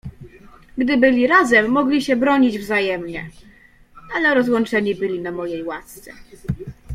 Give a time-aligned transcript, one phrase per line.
[0.77, 3.29] "Gdy byli razem, mogli się bronić wzajemnie,
[4.15, 6.11] ale rozłączeni byli na mojej łasce."